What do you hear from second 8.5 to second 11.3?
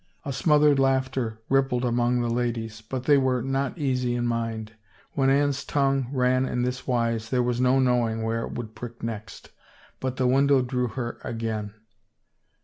would prick next. But the window drew her